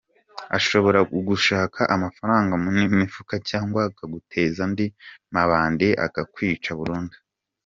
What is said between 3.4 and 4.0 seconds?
cyangwa